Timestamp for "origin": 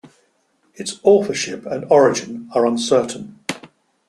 1.91-2.49